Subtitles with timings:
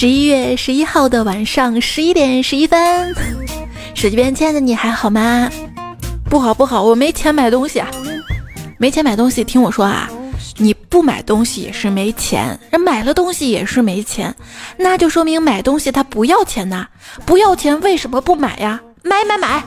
[0.00, 3.12] 十一月十一号的晚上十一点十一分，
[3.96, 5.50] 手机边亲爱的你还好吗？
[6.30, 7.90] 不好不好，我没钱买东西啊，
[8.78, 9.42] 没钱买东西。
[9.42, 10.08] 听我说啊，
[10.56, 14.32] 你不买东西也是没钱，人买了东西也是没钱，
[14.76, 16.86] 那就说明买东西他不要钱呐，
[17.26, 18.80] 不要钱为什么不买呀？
[19.02, 19.64] 买买买！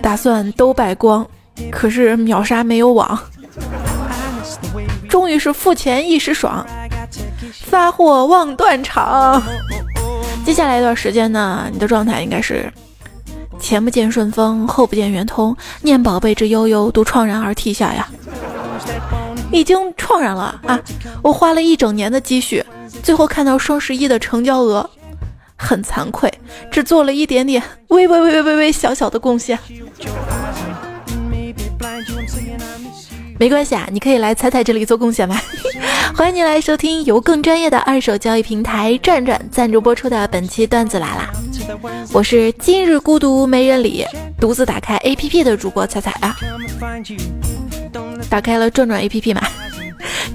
[0.00, 1.26] 打算都败光，
[1.72, 3.20] 可是秒杀没有网。
[5.12, 6.66] 终于是付钱一时爽，
[7.66, 9.42] 发货忘断肠。
[10.42, 12.72] 接下来一段时间呢，你的状态应该是
[13.60, 18.08] 前不见顺丰，后不见圆通，念宝贝之悠悠，独怆然而涕下呀。
[19.52, 20.80] 已经怆然了啊！
[21.20, 22.64] 我花了一整年的积蓄，
[23.02, 24.88] 最后看到双十一的成交额，
[25.56, 26.32] 很惭愧，
[26.70, 29.58] 只做了一点点微微微微微微小小的贡献。
[33.42, 35.42] 没关系啊，你可以来彩彩这里做贡献吧。
[36.14, 41.28] 欢迎你来收听由更专业的二手交易平台转转赞助播出的本期段子来啦！
[42.12, 44.06] 我是今日孤独没人理，
[44.38, 46.36] 独自打开 APP 的主播彩彩啊。
[48.30, 49.42] 打开了转转 APP 嘛，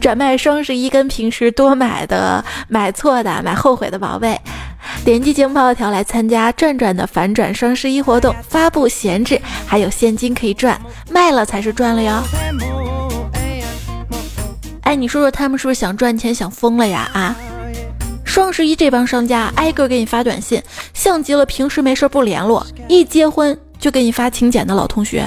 [0.02, 4.38] 转卖双十一跟平时多买的、买错的、买后悔的宝贝。
[5.05, 10.78] 点击节目报条来参加转转的反转双十一活动，发布闲置，还有现金可以赚，
[11.09, 12.22] 卖了才是赚了哟。
[14.88, 17.11] 哎，你说说他们是不是想赚钱想疯了呀？
[17.13, 17.35] 啊，
[18.23, 20.63] 双十一这帮商家挨个给你发短信，
[20.94, 25.25] 像极了平时没事不联络，一结婚就给你发请柬的老同学。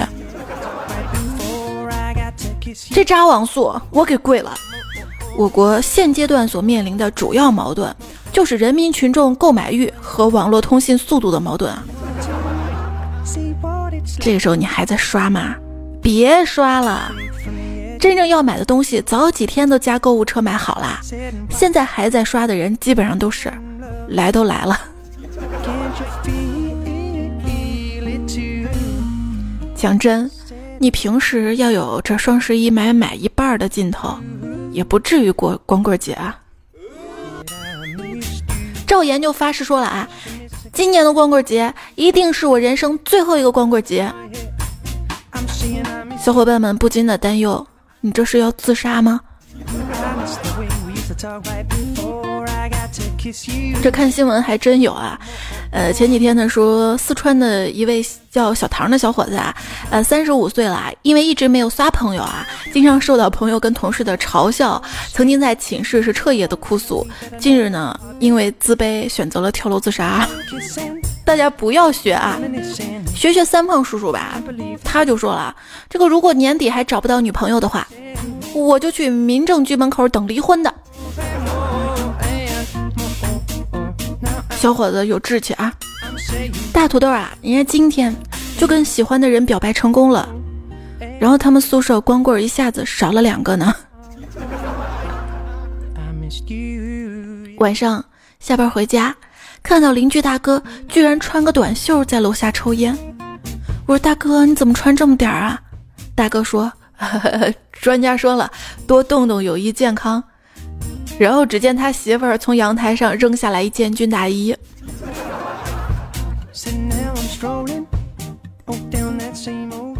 [2.89, 4.51] 这扎网速我给跪了。
[5.37, 7.95] 我国现阶段所面临的主要矛盾，
[8.31, 11.83] 就是人民群众购买欲和网络通信速度的矛盾啊。
[14.19, 15.53] 这个时候你还在刷吗？
[16.01, 17.11] 别刷了。
[18.01, 20.99] 真正要买的东西，早几天都加购物车买好啦。
[21.51, 23.53] 现在还在刷的人，基本上都是
[24.07, 24.79] 来都来了。
[29.75, 30.29] 讲真，
[30.79, 34.17] 你平时要有这双十一买买一半的劲头，
[34.71, 36.39] 也不至于过光棍节啊。
[38.87, 40.09] 赵岩就发誓说了啊，
[40.73, 44.11] 今年的光棍节一定是我人生最后一个光棍节。
[46.19, 47.67] 小伙伴们不禁的担忧。
[48.01, 49.21] 你这是要自杀吗？
[53.81, 55.19] 这看新闻还真有啊，
[55.71, 59.55] 呃，前几天呢说四川的一位叫小唐的小伙子啊，
[59.91, 64.81] 呃，三十五岁了，因为一直没有刷朋友啊，经常受到朋友跟同事的嘲笑，
[65.13, 67.05] 曾经在寝室是彻夜的哭诉，
[67.37, 70.27] 近日呢因为自卑选择了跳楼自杀。
[71.23, 72.39] 大家不要学啊，
[73.15, 74.41] 学学三胖叔叔吧。
[74.83, 75.55] 他就说了，
[75.89, 77.87] 这个如果年底还找不到女朋友的话，
[78.53, 80.73] 我就去民政局门口等离婚的。
[84.51, 85.73] 小伙子有志气啊，
[86.73, 88.13] 大土豆啊，人家今天
[88.57, 90.27] 就跟喜欢的人表白成功了，
[91.19, 93.73] 然后他们宿舍光棍一下子少了两个呢。
[97.57, 98.03] 晚上
[98.39, 99.15] 下班回家。
[99.63, 102.95] 看到邻居大哥居然穿个短袖在楼下抽烟，
[103.85, 105.61] 我说大哥你怎么穿这么点儿啊？
[106.13, 108.51] 大哥说呵呵， 专家说了，
[108.85, 110.23] 多动动有益健康。
[111.19, 114.55] 然后只见他媳妇儿从阳台上扔下来一件军大衣。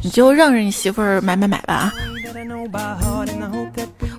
[0.03, 1.93] 你就让人媳妇儿买买买吧啊！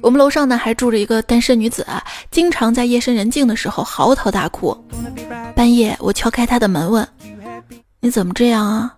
[0.00, 4.76] 我们楼上呢还住着一个单身女子啊，经常在夜深人静的时候嚎啕大哭。
[5.54, 7.06] 半夜我敲开她的门问
[8.00, 8.94] ：“你怎么这样啊？”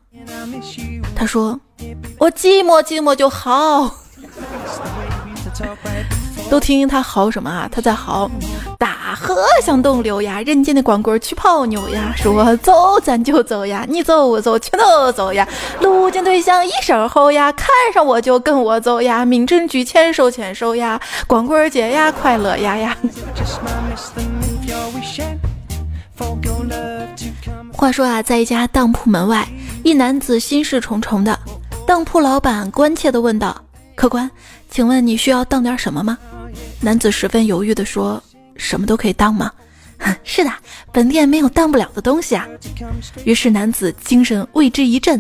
[1.15, 1.59] 她说
[2.19, 3.95] ：“我寂寞寂寞就好。”
[6.51, 7.69] 都听听她嚎什么啊？
[7.71, 8.31] 她在嚎：
[9.25, 12.13] 河向东流呀，人间的光棍去泡妞呀。
[12.15, 15.49] 说走咱就走呀，你走我走全都走呀。
[15.81, 19.25] 路见对象一声吼呀，看上我就跟我走呀。
[19.25, 22.95] 民政局牵手牵手呀，光棍节呀快乐呀呀。
[27.73, 29.49] 话说啊，在一家当铺门外，
[29.83, 31.39] 一男子心事重重的。
[31.87, 33.57] 当铺老板关切的问道
[33.97, 34.31] ：“客官，
[34.71, 36.19] 请问你需要当点什么吗？”
[36.81, 38.23] 男子十分犹豫地说
[38.57, 39.51] ：“什么都可以当吗
[40.23, 40.51] ？”“是的，
[40.93, 42.47] 本店没有当不了的东西啊。”
[43.25, 45.19] 于是男子精神为之一振，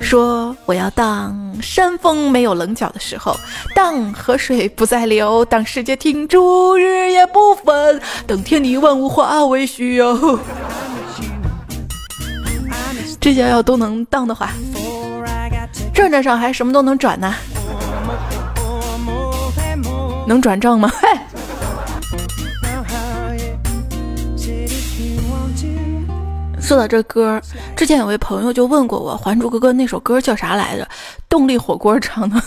[0.00, 3.38] 说：“我要当山峰没有棱角的时候，
[3.74, 10.38] 当河水不再流，当世界停住，日夜不分，等天地万物化为虚有。
[13.20, 14.50] ”这些要都能当的话，
[15.92, 17.34] 转转上还什么都能转呢。
[20.26, 20.90] 能转账吗？
[21.00, 21.08] 嘿
[26.64, 27.38] 说到这歌，
[27.76, 30.88] 之前有位朋友就问过我，《还珠格格》那首歌叫啥来着？
[31.28, 32.40] 动力火锅唱的。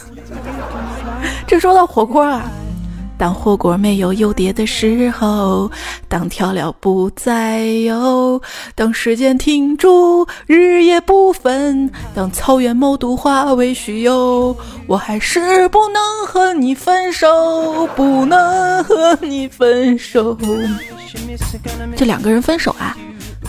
[1.46, 2.50] 这说到火锅啊。
[3.20, 5.72] 当火锅没有油碟的时候，
[6.08, 8.42] 当调料不再有，
[8.76, 14.56] 当时间停住，日夜不分，当草原某度化为虚有，
[14.88, 20.38] 我还是不能和你分手，不能和你分手。
[21.96, 22.96] 这两个人分手啊，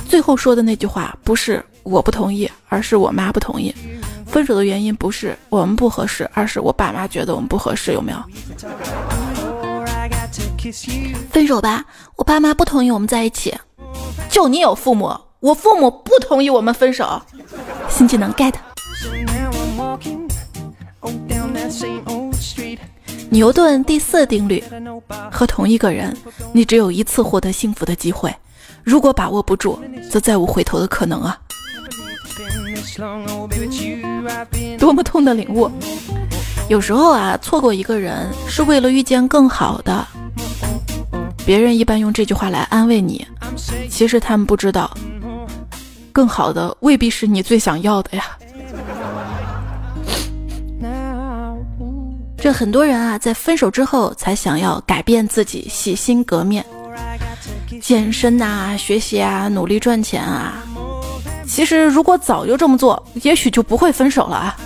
[0.09, 3.75] 最后说的那句话不是我不同意，而是我妈不同意。
[4.27, 8.19] 分手的原因不是我们不合适，而是我爸妈觉得我们不合适，有没有？
[11.31, 11.85] 分手吧，
[12.17, 13.55] 我爸妈不同意我们在一起。
[14.31, 17.21] 就你有父母，我父母不同意我们分手。
[17.89, 18.55] 新技能 get。
[23.31, 24.63] 牛顿第四定律：
[25.31, 26.17] 和同一个人，
[26.53, 28.35] 你只有一次获得幸福的机会。
[28.89, 29.79] 如果把握不住，
[30.11, 31.39] 则再无回头的可能啊！
[34.79, 35.71] 多么痛的领悟！
[36.71, 40.07] 有时候啊，错过一个人是为了遇见更好的。
[41.45, 43.27] 别人一般用这句话来安慰你，
[43.91, 44.91] 其实他们不知道，
[46.11, 48.25] 更好的未必是你最想要的呀。
[52.39, 56.65] 这很多人啊，在分手之后才想要改变自己，洗心革面，
[57.81, 60.63] 健身啊，学习啊，努力赚钱啊。
[61.47, 64.57] 其实如果早就这么做，也许就不会分手了啊。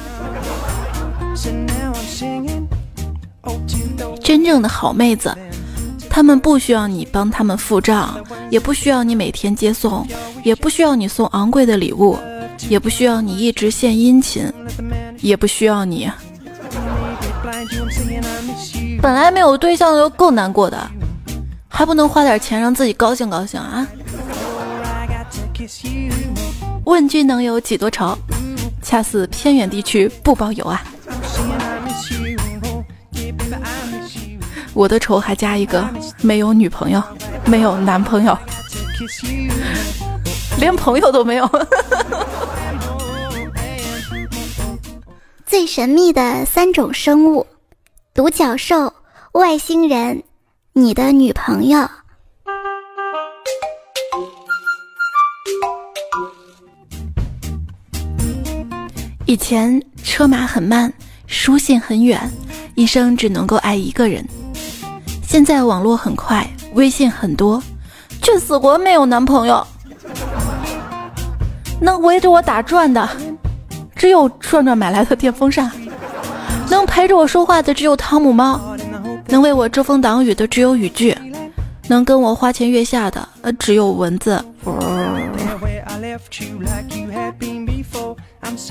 [4.23, 5.37] 真正的好妹子。
[6.15, 10.07] 他们不需要你帮他们付账，也不需要你每天接送，
[10.45, 12.19] 也不需要你送昂贵的礼物，
[12.69, 14.53] 也不需要你一直献殷勤，
[15.23, 16.11] 也不需要你。
[19.01, 20.87] 本来没有对象就够难过的，
[21.83, 23.85] 还不能花点钱让自己高兴高兴啊？
[26.85, 28.17] 问君能有几多愁？
[28.81, 30.81] 恰似偏远地区不包邮啊。
[34.75, 35.85] 我的愁还加一个
[36.21, 37.03] 没有女朋友，
[37.47, 38.39] 没有男朋友，
[40.61, 41.51] 连朋友都没有。
[45.45, 47.45] 最神秘的三种生物：
[48.15, 48.95] 独角兽、
[49.33, 50.23] 外星人、
[50.75, 51.87] 你的女朋友。
[59.27, 60.91] 以前车马很慢，
[61.27, 62.19] 书信很远，
[62.75, 64.27] 一生只能够爱一个人。
[65.23, 67.63] 现在网络很快，微信很多，
[68.23, 69.67] 却死活没有男朋友。
[71.83, 73.07] 能围着我打转的，
[73.95, 75.69] 只有转转买来的电风扇；
[76.71, 78.59] 能陪着我说话的，只有汤姆猫；
[79.33, 81.17] 能为我遮风挡雨的，只有雨具；
[81.89, 84.45] 能跟我花前月下的，呃，只有蚊子。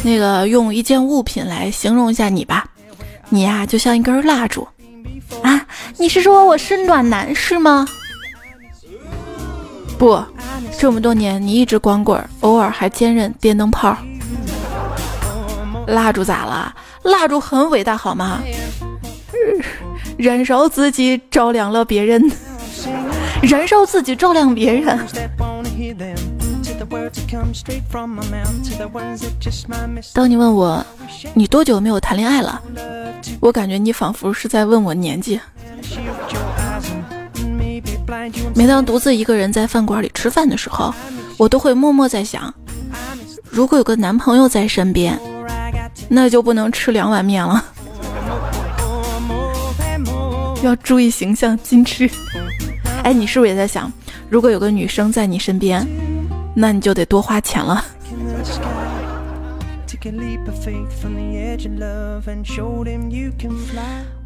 [0.04, 2.69] 那个，用一件物品来形容一下你吧，
[3.30, 4.68] 你呀，就像一根蜡烛。
[5.42, 5.66] 啊，
[5.98, 7.88] 你是说我是暖男是吗？
[9.98, 10.24] 不，
[10.78, 13.98] 这么多年你一直光棍，偶尔还兼任电灯泡。
[15.88, 16.72] 蜡烛咋了？
[17.01, 18.44] 蜡烛很伟大好吗？
[20.22, 22.22] 燃烧自己照亮了别人，
[23.42, 25.00] 燃烧自己照亮别人。
[30.13, 30.86] 当你问我
[31.34, 32.62] 你多久没有谈恋爱了，
[33.40, 35.40] 我感觉你仿佛是在问我年纪。
[38.54, 40.94] 每当独自一个人在饭馆里吃饭的时候，
[41.38, 42.54] 我都会默默在想，
[43.50, 45.20] 如果有个男朋友在身边，
[46.10, 47.66] 那就不能吃两碗面了，
[50.63, 52.10] 要注意形象，矜持。
[53.03, 53.91] 哎，你是不是也在想，
[54.30, 55.86] 如果有个女生在你身边？
[56.56, 57.84] 那你就得多花钱了。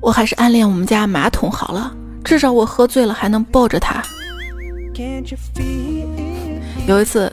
[0.02, 4.02] 我还是暗恋我们家马桶好了，至少我喝醉了还能抱着它。
[6.88, 7.32] 有一次，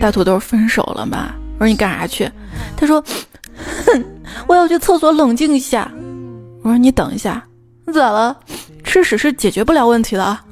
[0.00, 2.30] 大土豆分手了嘛，我说你干啥去？
[2.76, 3.02] 他说，
[3.86, 4.04] 哼，
[4.46, 5.90] 我要去厕所冷静一下。
[6.62, 7.42] 我说你等一下，
[7.92, 8.36] 咋了？
[8.84, 10.42] 吃屎是解决不了问题的啊。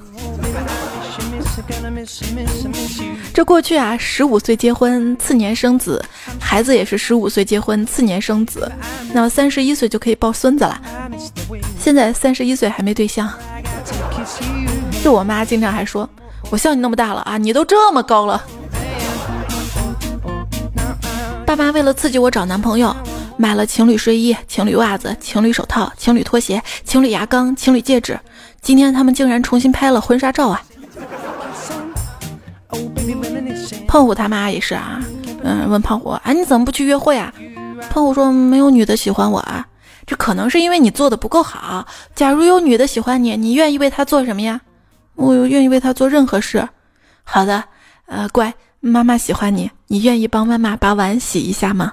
[3.33, 6.03] 这过去啊，十五岁结婚，次年生子，
[6.41, 8.71] 孩子也是十五岁结婚，次年生子，
[9.13, 10.81] 那么三十一岁就可以抱孙子了。
[11.79, 13.31] 现在三十一岁还没对象，
[15.03, 16.09] 就我妈经常还说，
[16.51, 18.43] 我像你那么大了啊，你都这么高了。
[21.45, 22.95] 爸妈为了刺激我找男朋友，
[23.37, 28.19] 买了情侣睡衣、情侣袜子、情侣手套、情侣拖鞋、情侣牙缸、情侣戒指。
[28.63, 30.63] 今天他们竟然重新拍了婚纱照啊！
[33.87, 35.01] 胖虎他妈也是啊，
[35.43, 37.33] 嗯，问胖虎啊，你怎么不去约会啊？
[37.91, 39.67] 胖虎说没有女的喜欢我啊，
[40.07, 41.87] 这可能是因为你做的不够好。
[42.15, 44.61] 假如有女的喜欢你，你愿意为她做什么呀？
[45.15, 46.67] 我愿意为她做任何事。
[47.23, 47.63] 好的，
[48.07, 51.93] 呃，乖，妈妈喜欢你，你愿意帮妈妈把碗洗一下吗？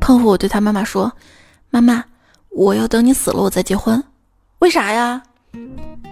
[0.00, 1.12] 胖虎我对他妈妈说
[1.70, 2.04] ：“妈妈，
[2.50, 4.02] 我要等你死了我再结婚，
[4.60, 5.22] 为啥呀？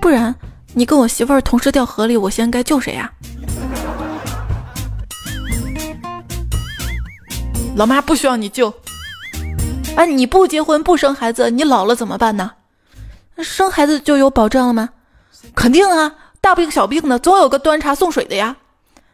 [0.00, 0.34] 不然
[0.74, 3.12] 你跟我媳妇儿同时掉河里，我先该救谁呀？”
[7.76, 8.72] 老妈不需要你救。
[9.96, 12.52] 哎，你不结婚不生孩子，你老了怎么办呢？
[13.38, 14.90] 生孩子就有保障了吗？
[15.54, 18.56] 肯定啊，大病小病的总有个端茶送水的呀。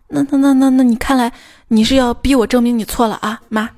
[0.08, 1.32] 那那那那那，你看来
[1.72, 3.70] 你是要逼我证明你错了啊，妈。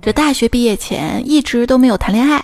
[0.00, 2.42] 这大学毕业前一直都没有谈恋爱，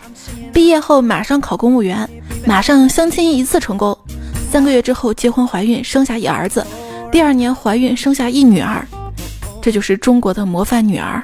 [0.52, 2.06] 毕业后马上考公务员，
[2.46, 3.96] 马上相亲一次成功，
[4.52, 6.62] 三个月之后结婚怀孕生下一儿子，
[7.10, 8.86] 第二年怀孕生下一女儿，
[9.62, 11.22] 这就是中国的模范女儿。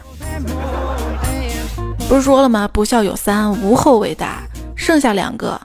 [2.09, 2.67] 不是说了吗？
[2.67, 4.43] 不孝有三，无后为大，
[4.75, 5.61] 剩下两个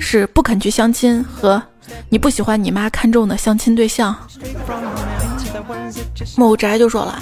[0.00, 1.62] 是不肯去相亲和
[2.08, 4.14] 你不喜欢你妈看中的相亲对象。
[6.36, 7.18] 某宅就说了：“，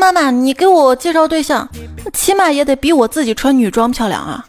[0.00, 1.68] 妈妈，你给我介绍对象，
[2.12, 4.44] 起码也得比我自己穿女装漂亮啊。”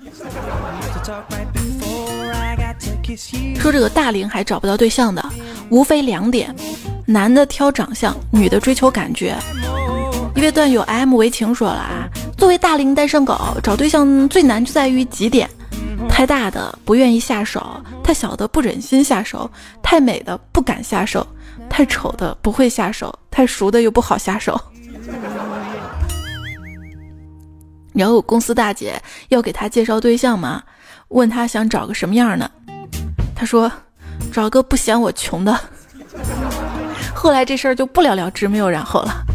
[3.60, 5.24] 说这个大龄还找不到对象的，
[5.70, 6.56] 无非两点：
[7.06, 9.36] 男的挑长相，女的追求感觉。
[10.36, 12.08] 一位段友 M 为情说了啊，
[12.38, 15.50] 作为大龄单身狗，找对象最难就在于几点：
[16.10, 19.50] 太大的不愿意下手，太小的不忍心下手，
[19.82, 21.26] 太美的不敢下手。
[21.70, 24.60] 太丑的不会下手，太熟的又不好下手。
[27.94, 30.62] 然后公司大姐要给他介绍对象嘛，
[31.10, 32.50] 问他想找个什么样的，
[33.34, 33.72] 他说
[34.34, 35.58] 找个不嫌我穷的。
[37.16, 39.26] 后来这事儿就不了了之，没有然后了。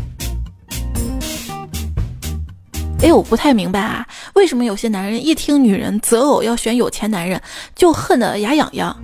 [3.03, 7.41] 哎，我不太明白啊，为什么有些男人一听女人择偶要选有钱男人，
[7.75, 8.97] 就恨得牙痒痒？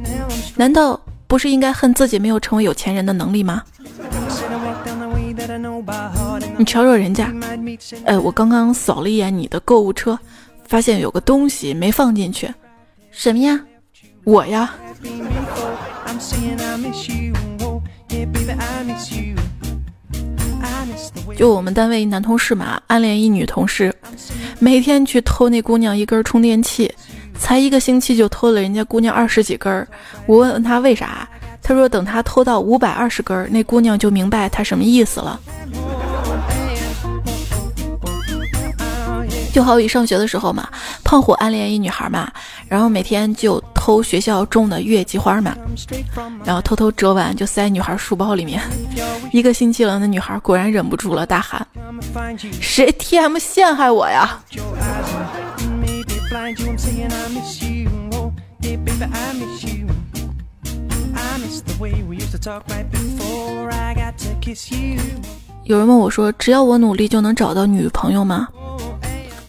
[0.57, 1.01] 难道？
[1.29, 3.63] 不是应该恨自己没有成为有钱人的能力吗？
[6.59, 7.33] 你瞧瞅人家，
[8.05, 10.19] 哎，我刚刚扫了一眼你的购物车，
[10.67, 12.53] 发现有个东西没放进去，
[13.11, 13.59] 什么呀？
[14.25, 14.75] 我呀。
[21.37, 23.95] 就我们单位一男同事嘛，暗恋一女同事，
[24.59, 26.93] 每天去偷那姑娘一根充电器。
[27.39, 29.89] 才一个星期就偷了人家姑娘二十几根儿，
[30.27, 31.29] 我问问他为啥，
[31.61, 35.41] 他说等他偷到五百二十根儿，那姑娘就明白他什么意思了。
[39.53, 40.67] 就好比上学的时候嘛，
[41.05, 42.33] 胖虎暗恋一女孩嘛，
[42.67, 45.55] 然后每天就偷学校种的月季花嘛，
[46.43, 48.61] 然后偷偷折完就塞女孩书包里面。
[49.31, 51.67] 一个星期了，那女孩果然忍不住了，大喊
[52.61, 54.39] ：“谁 T M 陷害我呀？”
[65.65, 68.49] 有人问我说：“只要我努力就能找到女朋友吗？”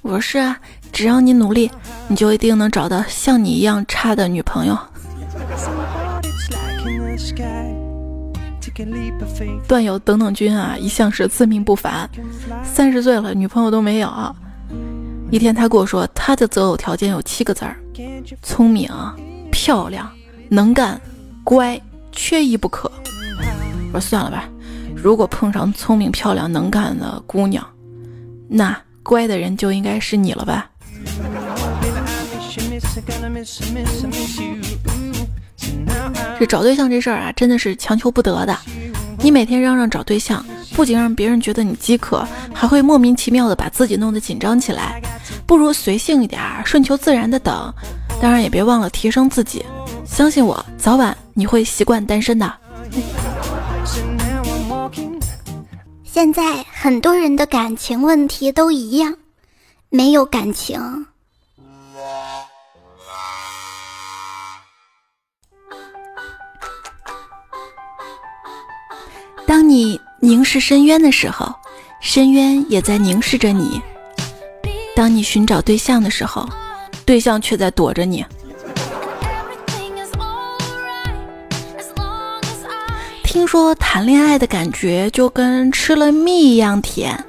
[0.04, 0.60] 我说：“是啊，
[0.92, 1.72] 只要你努力，
[2.10, 4.78] 你就一定能找到像你一样差的女朋友。”
[9.68, 12.10] 段友等等君啊，一向是自命不凡，
[12.64, 14.12] 三十岁了，女朋友都没有。
[15.32, 17.78] 一天，他跟我说，他的择偶条件有七个字儿：
[18.42, 18.92] 聪明、
[19.52, 20.12] 漂亮、
[20.50, 21.00] 能干、
[21.46, 21.80] 乖，
[22.12, 22.92] 缺一不可。
[23.94, 24.50] 我说算了吧，
[24.96, 27.66] 如果碰上聪明、漂亮、能干的姑娘，
[28.50, 30.70] 那乖的人就应该是你了吧？
[36.40, 38.58] 这找对象这事儿啊，真的是强求不得的。
[39.20, 40.44] 你每天嚷嚷找对象，
[40.74, 45.02] 不仅让别人觉得你饥渴，还会莫名其妙的把自己弄得紧张起来。
[45.46, 47.74] 不如随性一点，顺求自然的等。
[48.22, 49.66] 当然也别忘了提升自己，
[50.06, 52.54] 相信我，早晚你会习惯单身的。
[56.14, 59.18] 现在很多人的感情问题都一样，
[59.90, 61.08] 没有感情。
[69.48, 71.52] 当你凝视深渊的时候，
[72.00, 73.82] 深渊也在凝视着你。
[74.96, 76.48] 当你寻找对象的时候，
[77.08, 78.24] 对象却在躲着你。
[83.34, 87.26] 听说谈恋爱的感觉就跟吃了蜜一样甜，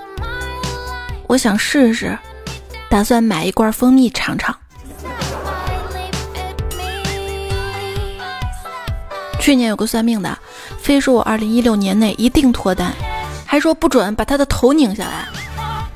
[1.27, 2.19] 我想试试，
[2.91, 4.55] 打算买一罐蜂蜜尝尝。
[9.41, 10.39] 去年有个算命的，
[10.79, 12.93] 非说我二零一六年内一定脱单，
[13.47, 15.27] 还说不准把他的头拧下来。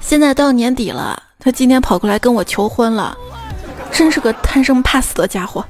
[0.01, 3.15] 现在到年底了，他今天跑过来跟我求婚了，
[3.93, 5.63] 真是个贪生怕死的家伙。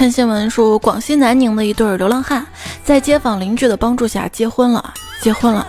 [0.00, 2.46] 看新闻说，广西南宁的一对流浪汉
[2.82, 5.66] 在街坊邻居的帮助下结婚了，结婚了。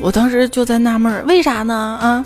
[0.00, 1.74] 我当时就在纳闷，为啥呢？
[1.74, 2.24] 啊！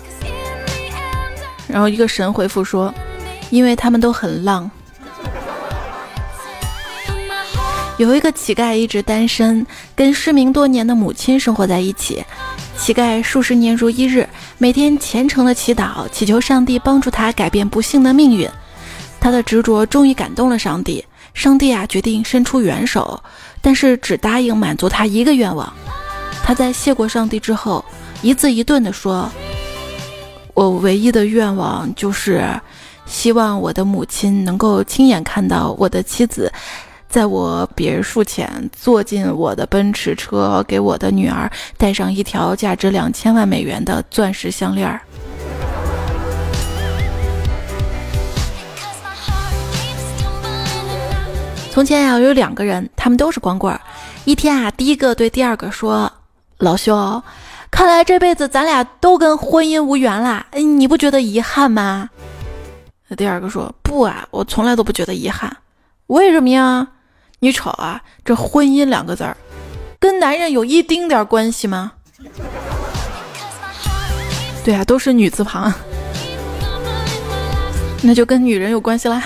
[1.67, 2.93] 然后一个神回复说，
[3.49, 4.69] 因为他们都很浪。
[7.97, 12.23] 有一个乞丐一直单身，跟失明多年的母亲生活在一起。
[12.77, 18.47] 乞丐数十年如一日，每天虔诚的祈祷，祈求上帝帮助他改变不幸的命运。
[19.19, 23.21] 他的执着终于感动了上帝，上帝啊，决定伸出援手，
[23.61, 25.71] 但是只答应满足他一个愿望。
[26.43, 27.83] 他在谢过上帝之后，
[28.21, 29.29] 一字一顿地说
[30.55, 32.43] ：“我唯一的愿望就是，
[33.05, 36.51] 希望我的母亲能够亲眼看到我的妻子，
[37.07, 44.99] 在我别墅前坐进我的奔驰车，给我的女儿戴上一条价值两千万美元的钻石项链。”
[51.71, 53.79] 从前呀，有两个人，他们都是光棍儿。
[54.25, 56.11] 一天啊，第一个对第二个说。
[56.57, 57.23] 老兄，
[57.71, 62.09] 看来这辈子咱俩都跟婚姻无缘啦，哎，你不觉得遗憾吗？
[63.07, 65.55] 那第二个说不啊，我从来都不觉得遗憾。
[66.07, 66.85] 为什么呀？
[67.39, 69.37] 你瞅啊，这婚姻两个字儿，
[70.01, 71.93] 跟男人有一丁点关系吗？
[74.65, 75.71] 对啊，都是女字旁，
[78.01, 79.23] 那就跟女人有关系啦。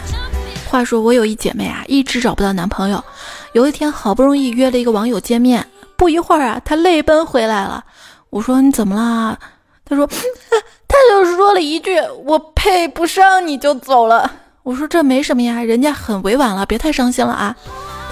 [0.73, 3.03] 话说我有一姐妹啊，一直找不到男朋友，
[3.51, 5.63] 有一天好不容易约了一个网友见面。
[5.95, 7.83] 不一会儿啊，她泪奔回来了。
[8.31, 9.38] 我说你怎么了？
[9.86, 10.07] 她说
[10.89, 14.31] 她就说了一句我配不上你就走了。
[14.63, 17.55] 我说这没什么呀，人家很委婉了，别太伤心了啊。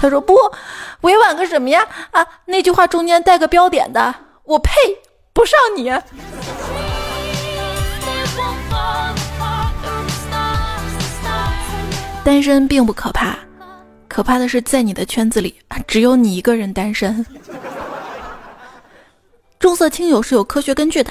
[0.00, 0.36] 她说不
[1.00, 1.84] 委婉个什么呀？
[2.12, 4.70] 啊，那句话中间带个标点的，我配
[5.32, 5.92] 不上你。
[12.24, 13.36] 单身并不可怕。
[14.08, 15.54] 可怕的是，在你的圈子里
[15.86, 17.24] 只有你一个人单身。
[19.58, 21.10] 重色轻友是有科学根据的。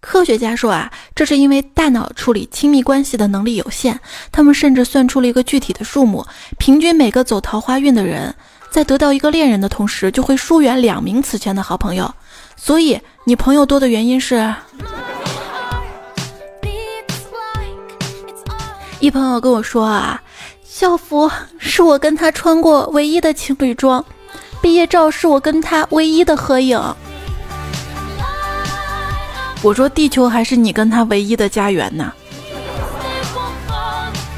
[0.00, 3.98] 科学家说啊，这是因为大脑处理亲密关系的能力有限。
[4.30, 6.24] 他们甚至算出了一个具体的数目：
[6.58, 8.34] 平均每个走桃花运的人，
[8.70, 12.14] 在得到一个恋人的同时，就会疏远两名此前的好朋友。
[12.56, 14.54] 所以，你朋友多的原因是。
[19.00, 20.20] 一朋友跟我说啊。
[20.76, 24.04] 校服是我跟他穿过唯一的情侣装，
[24.60, 26.76] 毕业照是我跟他唯一的合影。
[29.62, 32.12] 我说地球还是你跟他唯一的家园呢。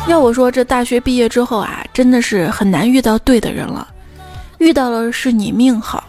[0.07, 3.89] 要我说，这大学毕业之后啊，真的是很难遇到对的人了。
[4.59, 6.05] 遇到了是你命好，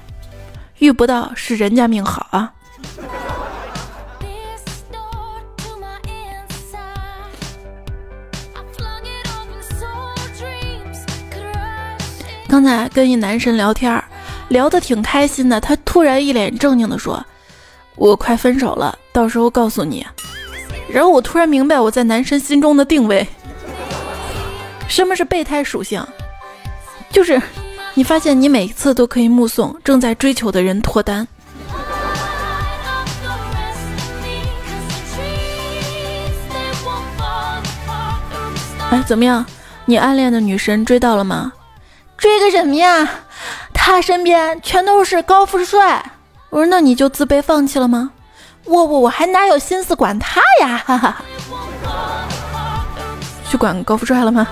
[0.79, 2.51] 遇不到是人家命好啊。
[12.47, 14.01] 刚才跟一男神聊天，
[14.47, 15.59] 聊得挺开心的。
[15.59, 17.23] 他突然一脸正经的说
[17.95, 20.05] ：“我快分手了，到时候告诉你。”
[20.89, 23.27] 然后我突然明白我在男神心中的定位。
[24.87, 26.01] 什么是备胎属性？
[27.11, 27.41] 就是
[27.93, 31.27] 你发现你每一次都可以目送正在追求的人脱单。
[38.89, 39.45] 哎，怎么样？
[39.83, 41.51] 你暗恋的女神追到了吗？
[42.17, 43.07] 追个什么呀？
[43.73, 46.03] 他身边全都是高富帅。
[46.49, 48.11] 我说那你就自卑放弃了吗？
[48.65, 50.83] 我我我还哪有心思管他呀？
[50.85, 51.21] 哈哈。
[53.49, 54.47] 去管高富帅了吗？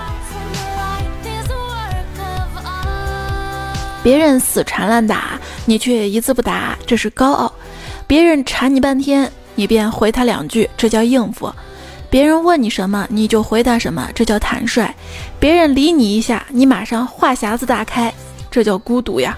[4.02, 5.32] 别人死缠烂打，
[5.64, 7.52] 你却一字不答，这是高傲；
[8.06, 11.52] 别人缠你半天，你便回他两句，这叫应付。
[12.08, 14.86] 别人问你什么，你就回答什么，这叫坦率；
[15.40, 18.12] 别人理你一下，你马上话匣子大开，
[18.50, 19.36] 这叫孤独呀。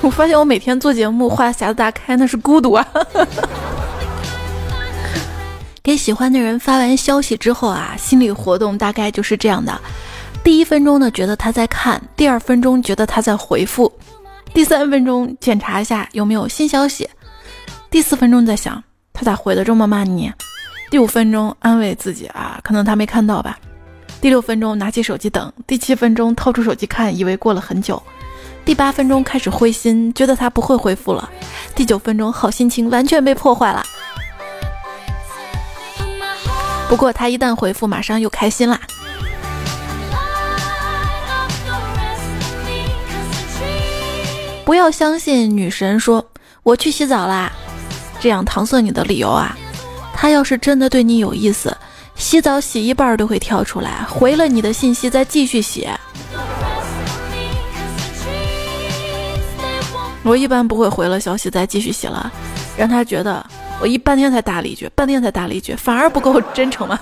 [0.00, 2.86] 我发现我每天做节目话匣子大开，那是孤独啊。
[5.82, 9.78] 给喜欢的人发完消息之后啊，心理活动大概就是这样的：
[10.42, 13.90] 第一分钟呢，觉得他在看；第二分钟觉得他在回复；
[14.54, 17.08] 第三分钟检查一下有没有新消息。
[17.90, 20.32] 第四分钟在想他咋回的这么慢呢？
[20.90, 23.58] 第五分钟安慰自己啊，可能他没看到吧。
[24.20, 28.02] 第六分钟拿起手机等，第七分钟掏出手机看，以为过了很久。
[28.64, 31.30] 第八分钟开始灰心，觉得他不会回复了。
[31.74, 33.82] 第九分钟好心情完全被破坏了。
[36.88, 38.80] 不过他一旦回复，马上又开心啦。
[44.64, 46.26] 不要相信女神说
[46.64, 47.52] 我去洗澡啦，
[48.20, 49.56] 这样搪塞你的理由啊。
[50.14, 51.76] 他要是真的对你有意思，
[52.14, 55.88] 洗澡洗一半都会跳出来回了你的信息，再继续洗。
[60.22, 62.32] 我一般不会回了消息再继续洗了，
[62.76, 63.44] 让他觉得
[63.80, 66.98] 我一半天才搭了一句，半天才搭了一句，反而不够真诚吗？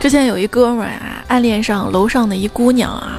[0.00, 3.18] 之前有一哥们儿啊，暗恋上楼上的一姑娘啊，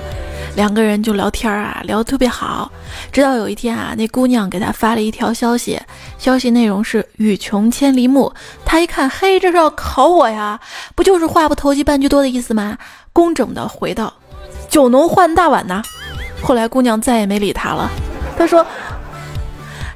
[0.59, 2.69] 两个人就聊天啊，聊得特别好。
[3.13, 5.79] 直到有一天啊，那姑娘给他发了一条消息，
[6.17, 8.33] 消息内容是“欲穷千里目”。
[8.65, 10.59] 他一看，嘿，这是要考我呀？
[10.95, 12.77] 不就是话不投机半句多的意思吗？
[13.13, 14.13] 工整的回道。
[14.67, 15.81] 酒浓换大碗呐，
[16.43, 17.89] 后来姑娘再也没理他了。
[18.37, 18.65] 他说：“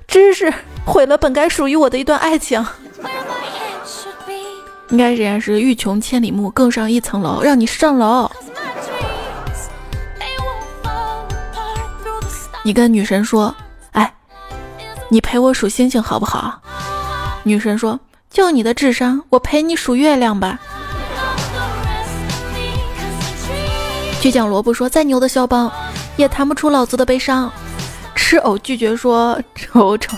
[0.08, 0.54] 知识
[0.86, 2.65] 毁了本该属于我的一段爱情。”
[4.91, 8.32] 应该仍然是欲穷千里目，更上一层楼，让你上楼。
[12.63, 13.54] 你跟女神说
[13.91, 14.13] ：“哎，
[15.10, 16.62] 你陪我数星星好不好？”
[17.43, 17.99] 女神说
[18.32, 20.58] ：“就你的智商，我陪你数月亮吧。”
[24.21, 25.69] 倔强萝卜说：“再牛的肖邦，
[26.15, 27.52] 也弹不出老子的悲伤。”
[28.15, 30.15] 吃藕拒绝说：“丑丑。”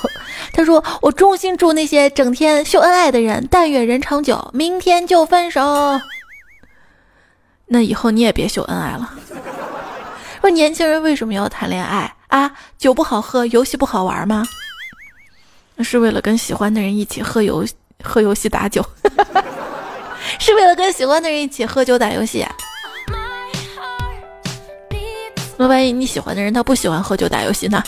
[0.53, 5.99] 他说：“我衷心祝那些整天秀恩爱的人，但愿人长久，明天就分手。”
[7.65, 9.11] 那以后你也别秀恩爱了。
[10.41, 12.51] 说年轻人为什么要谈恋爱啊？
[12.77, 14.45] 酒不好喝，游戏不好玩吗？
[15.83, 17.65] 是为了跟喜欢的人一起喝游
[18.03, 18.85] 喝游戏打酒，
[20.39, 22.45] 是为了跟喜欢的人一起喝酒打游戏。
[25.57, 27.81] 那万一你喜欢的人他不喜欢喝酒打游戏呢？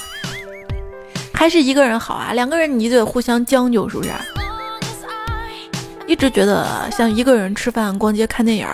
[1.33, 2.33] 还是一个人好啊？
[2.33, 4.11] 两个人你得互相将就，是不是？
[6.07, 8.67] 一直觉得像一个人吃饭、逛街、看电影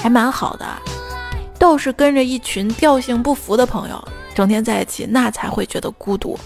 [0.00, 0.66] 还蛮好的，
[1.58, 6.38] 倒是跟着一群调性不符的朋友整天在一起，那才会觉得孤独。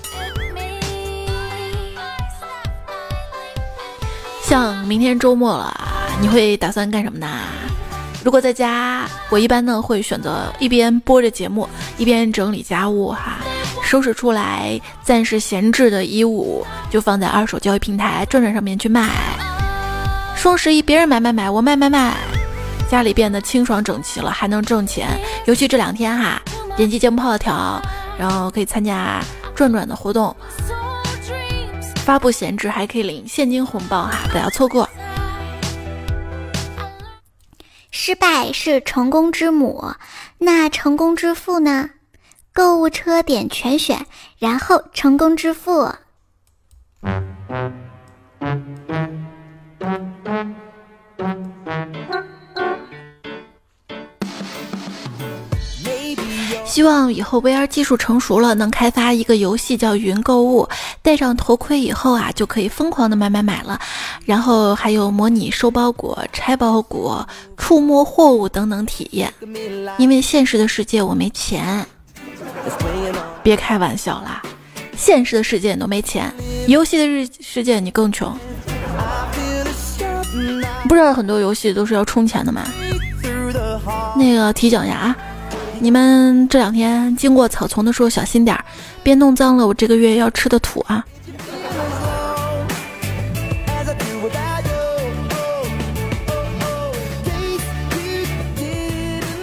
[4.42, 5.74] 像明天周末了，
[6.20, 7.26] 你会打算干什么呢？
[8.24, 13.38] 如果在家，我一般呢会选择一边播着节目，一边整理家务哈，
[13.84, 19.08] 收拾出来暂时闲置的衣物就放在二手交易平台转转上面去卖。
[20.36, 22.14] 双十一别人买买买，我卖卖卖，
[22.90, 25.08] 家里变得清爽整齐了，还能挣钱。
[25.46, 26.40] 尤其这两天哈，
[26.76, 27.80] 点击节目泡条，
[28.18, 29.22] 然后可以参加
[29.54, 30.36] 转转的活动，
[32.04, 34.86] 发布闲置还可以领现金红包哈，不要错过。
[37.90, 39.94] 失败是成功之母，
[40.38, 41.90] 那成功之父呢？
[42.52, 44.06] 购物车点全选，
[44.38, 45.92] 然后成功致富。
[56.66, 60.68] 希望以后 VR 技术成熟了，能开发一个游戏叫云购物，
[61.00, 63.80] 戴上头盔以后啊，就可以疯狂的买买买了。
[64.24, 67.26] 然后还有模拟收包裹、拆包裹、
[67.56, 69.32] 触摸货物等等体验。
[69.96, 71.86] 因为现实的世界我没钱，
[73.42, 74.42] 别开玩笑啦，
[74.96, 76.30] 现实的世界你都没钱，
[76.66, 78.36] 游戏的日世界你更穷。
[80.88, 82.62] 不知道很多游戏都是要充钱的吗？
[84.16, 85.16] 那个提醒一下啊。
[85.78, 88.64] 你们这两天经过草丛的时候小心点儿，
[89.02, 91.04] 别弄脏了我这个月要吃的土啊！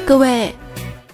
[0.06, 0.54] 各位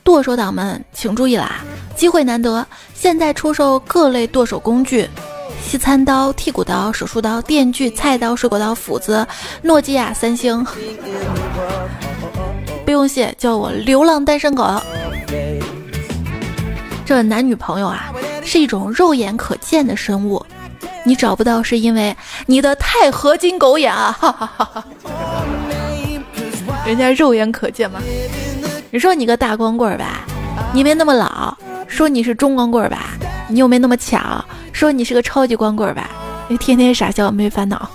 [0.03, 1.63] 剁手党们，请注意啦，
[1.95, 5.08] 机会难得，现在出售各类剁手工具：
[5.62, 9.25] 西餐刀、剔骨刀、手术刀、电锯、菜刀、水果刀、斧子，
[9.62, 10.65] 诺基亚、三星。
[12.84, 14.65] 不用谢，叫我流浪单身狗。
[17.10, 18.13] 这男女朋友啊，
[18.45, 20.45] 是一种肉眼可见的生物，
[21.04, 24.12] 你找不到是因为你的钛合金狗眼啊！
[24.12, 24.86] 哈哈哈哈
[26.86, 28.00] 人家肉眼可见吗？
[28.91, 30.24] 你说你个大光棍吧，
[30.72, 33.17] 你没那么老；说你是中光棍吧，
[33.48, 34.19] 你又没那么巧；
[34.72, 36.08] 说你是个超级光棍吧，
[36.48, 37.89] 你天天傻笑没烦恼。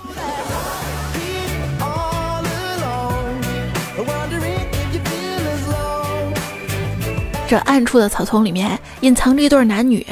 [7.47, 10.05] 这暗处的草丛里面隐藏着一对男女，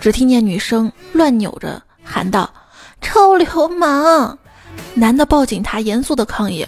[0.00, 2.50] 只听见女生乱扭着喊道
[3.00, 4.36] ：“臭流氓！”
[4.94, 6.66] 男的抱紧她，严肃的抗议：“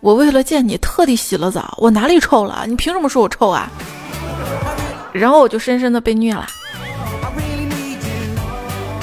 [0.00, 2.64] 我为了见你特地洗了澡，我哪里臭了？
[2.68, 3.70] 你凭什么说我臭啊？”
[5.12, 6.46] 然后我就深深的被虐了。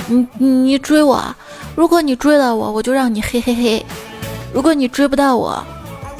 [0.07, 1.23] 你你追我，
[1.75, 3.83] 如果你追了我，我就让你嘿嘿嘿；
[4.53, 5.63] 如果你追不到我，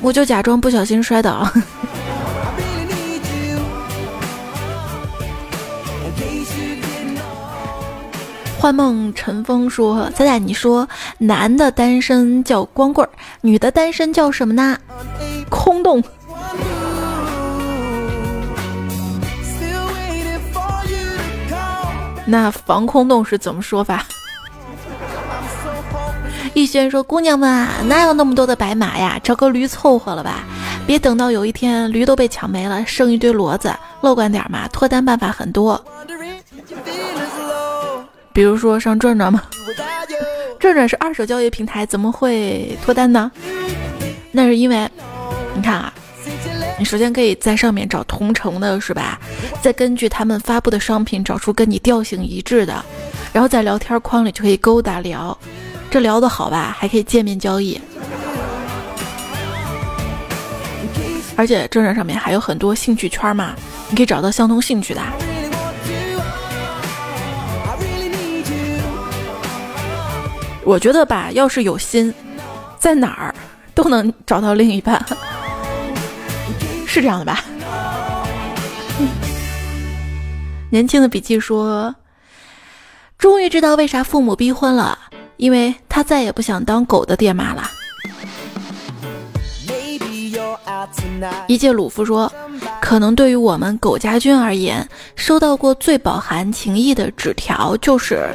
[0.02, 1.48] 我就假装不小心摔倒。
[8.62, 13.10] 幻梦尘风说：“仔仔，你说男的单身叫光棍儿，
[13.42, 14.78] 女的单身叫什么呢？
[15.50, 16.04] 空洞。
[22.24, 24.06] 那防空洞是怎么说法？”
[26.54, 29.20] 逸轩说：“姑娘们啊，哪有那么多的白马呀？
[29.24, 30.44] 找个驴凑合了吧，
[30.86, 33.74] 别等到有一天驴都被抢没了，剩一堆骡子。
[34.02, 35.84] 乐观点嘛，脱单办法很多。”
[38.34, 39.44] 比如说上转转吗？
[40.60, 43.32] 转转是二手交易平台，怎么会脱单呢？
[44.32, 44.90] 那是因为，
[45.56, 45.92] 你看啊，
[46.78, 49.20] 你首先可以在上面找同城的，是吧？
[49.62, 52.86] 再根据他们发布的商品找出跟你调性一致的，
[53.34, 55.38] 然后在聊天框里就可以勾搭聊，
[55.90, 57.80] 这聊得好吧，还可以见面交易。
[61.36, 63.56] 而且转转上面还有很多兴趣圈嘛，
[63.90, 65.02] 你可以找到相同兴趣的。
[70.64, 72.14] 我觉得吧，要是有心，
[72.80, 73.34] 在哪儿
[73.74, 75.04] 都能找到另一半，
[76.86, 77.44] 是这样的吧？
[80.70, 81.94] 年轻的笔记说，
[83.18, 84.98] 终于知道为啥父母逼婚了，
[85.38, 87.70] 因为他再也不想当狗的爹妈了。
[91.48, 92.32] 一介鲁夫说，
[92.80, 98.30] 可能对于我们狗家军而言，收到过最饱含情意的纸条就是。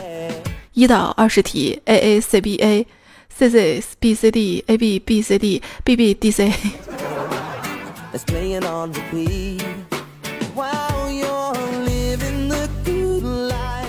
[0.76, 2.86] 一到二十题，A A C B A
[3.34, 6.52] C C B C D A B B C D B B D C。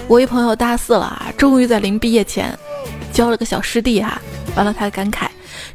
[0.07, 2.57] 我一朋友大四了啊，终于在临毕业前
[3.11, 4.21] 交了个小师弟哈，
[4.55, 5.27] 完了他感慨，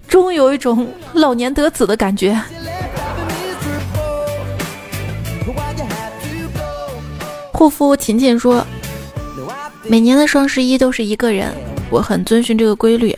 [0.09, 2.41] 终于有一种老年得子的感觉。
[7.53, 8.67] 护肤琴琴说。
[9.85, 11.53] 每年的双十一都是一个人，
[11.91, 13.15] 我很遵循这个规律，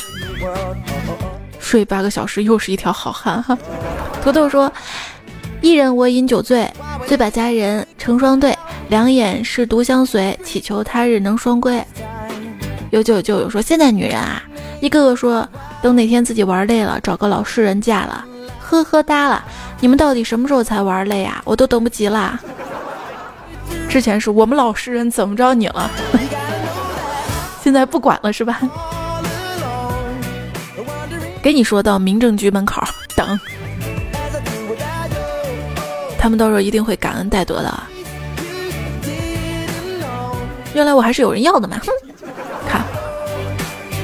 [1.58, 3.56] 睡八个小时又是一条好汉哈。
[4.22, 4.72] 土豆说
[5.60, 6.68] ：“一人我饮酒醉，
[7.06, 8.56] 醉把佳人成双对，
[8.88, 11.82] 两眼是独相随，祈求他日能双归。”
[12.90, 14.42] 有酒就有说：“现在女人啊，
[14.80, 15.46] 一个个说
[15.82, 18.24] 等哪天自己玩累了，找个老实人嫁了。”
[18.58, 19.44] 呵呵哒了，
[19.80, 21.42] 你们到底什么时候才玩累啊？
[21.44, 22.40] 我都等不及啦。
[23.88, 25.90] 之前是我们老实人怎么着你了？
[27.64, 28.60] 现在不管了是吧？
[31.42, 32.82] 给你说到民政局门口
[33.16, 33.40] 等，
[36.18, 37.82] 他们到时候一定会感恩戴德的。
[40.74, 41.80] 原来我还是有人要的嘛！
[41.80, 41.86] 哼，
[42.68, 42.84] 看，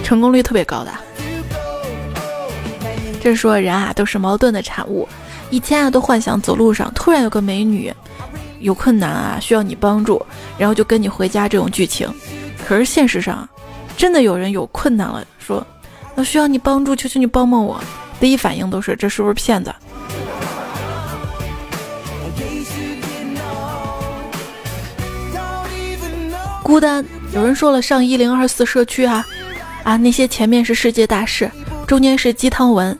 [0.02, 0.90] 成功率特别高的。
[3.20, 5.06] 这说人啊都是矛盾的产物，
[5.50, 7.92] 以前啊都幻想走路上突然有个美女
[8.60, 10.24] 有困难啊需要你帮助，
[10.56, 12.10] 然后就跟你回家这种剧情。
[12.70, 13.48] 可是现实上，
[13.96, 15.66] 真的有人有困难了，说
[16.14, 17.82] 我需要你帮助，求求你帮帮我。
[18.20, 19.74] 第一反应都是这是不是骗子？
[26.62, 27.04] 孤单，
[27.34, 29.26] 有人说了上一零二四社区啊
[29.82, 31.50] 啊，那些前面是世界大事，
[31.88, 32.96] 中间是鸡汤文，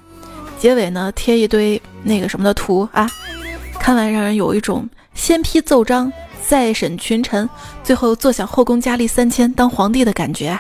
[0.59, 3.09] 结尾呢贴一堆那个什么的图啊，
[3.79, 6.13] 看完让人有一种先批奏章。
[6.51, 7.49] 再审群臣，
[7.85, 10.59] 最后坐享后宫佳丽三千，当皇帝的感觉。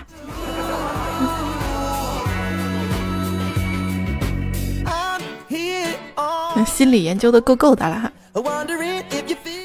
[6.64, 8.12] 心理研究的够够的了。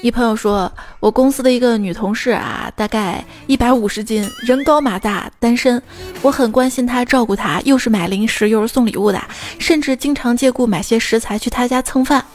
[0.02, 5.80] 一朋友说，我公司的一个女同事啊，大概一百五十斤，人高马大，单身。
[6.24, 9.22] 我很关心她，照顾她，又是买零食，又是送礼物的，
[9.60, 12.26] 甚至经常借故买些食材去她家蹭饭。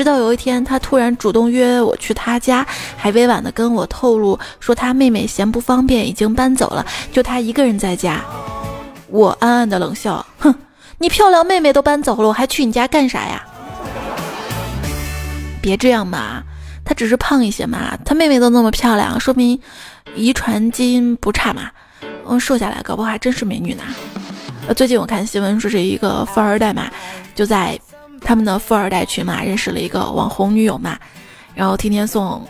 [0.00, 8.24] 直到有一天，他突然主动约我去他家，还委婉的跟我透露说他妹妹嫌不方便，已经搬走了，就他一个人在家。
[9.08, 10.54] 我暗暗的冷笑，哼，
[10.96, 13.44] 你漂亮妹妹都搬走了，我还去你家干啥呀？
[15.60, 16.42] 别这样嘛，
[16.82, 19.60] 她只是胖一些嘛，她妹妹都那么漂亮，说明
[20.14, 21.70] 遗传基因不差嘛。
[22.26, 23.82] 嗯，瘦下来搞不好还真是美女呢。
[24.66, 26.90] 呃，最近我看新闻说是一个富二代嘛，
[27.34, 27.78] 就在。
[28.20, 30.98] 他们的富二代群嘛，认识了一个网红女友嘛，
[31.54, 32.46] 然后天天送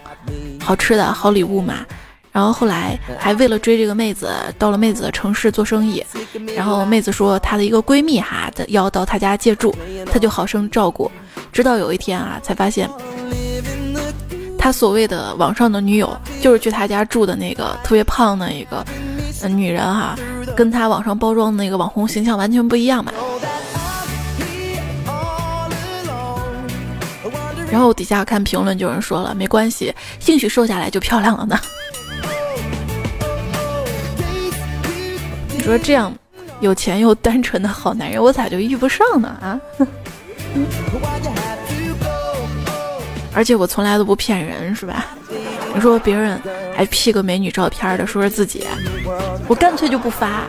[0.63, 1.87] 好吃的好礼物嘛，
[2.33, 6.05] 然后后来还为了追这个妹子，到了妹子的城市做生意。
[6.55, 9.75] 然后妹子说她的一个闺蜜哈要到她家借住，
[10.07, 11.11] 她就好生照顾。
[11.53, 12.89] 直到有一天啊，才发现
[14.57, 18.85] 他所谓的网上的女友就是去他家住的那个特别胖的一个
[19.49, 20.15] 女人哈，
[20.55, 23.11] 跟他网上包装的那个网红形象完全不一样嘛。
[27.71, 31.59] 然后底下看评论就有人说了，没关系，兴许瘦下来就漂亮了呢。
[35.53, 36.13] 你说这样
[36.61, 39.29] 有钱又单纯的好男人，我咋就遇不上呢？
[39.41, 39.61] 啊？
[43.33, 45.07] 而且我从来都不骗人，是吧？
[45.73, 46.41] 你说别人
[46.77, 48.67] 还 P 个美女照片的，说是自己，
[49.47, 50.43] 我干脆就不发，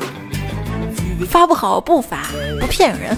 [1.29, 2.25] 发不好不发，
[2.59, 3.15] 不骗人。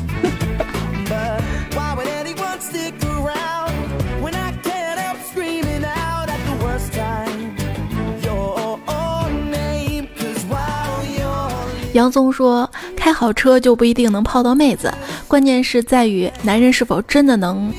[11.93, 14.91] 杨宗说：“开好车就不一定能泡到妹子，
[15.27, 17.71] 关键是在于男人是否真的能